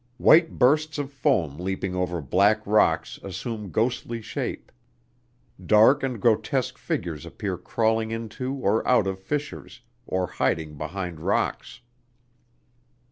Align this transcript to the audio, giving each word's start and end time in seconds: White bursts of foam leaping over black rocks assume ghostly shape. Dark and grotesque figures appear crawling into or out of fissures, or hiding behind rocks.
White 0.17 0.57
bursts 0.57 0.97
of 0.97 1.11
foam 1.13 1.59
leaping 1.59 1.93
over 1.93 2.23
black 2.23 2.65
rocks 2.65 3.19
assume 3.21 3.69
ghostly 3.69 4.19
shape. 4.19 4.71
Dark 5.63 6.01
and 6.01 6.19
grotesque 6.19 6.79
figures 6.79 7.23
appear 7.23 7.55
crawling 7.55 8.09
into 8.09 8.51
or 8.55 8.85
out 8.87 9.05
of 9.05 9.19
fissures, 9.19 9.81
or 10.07 10.25
hiding 10.25 10.75
behind 10.75 11.19
rocks. 11.19 11.81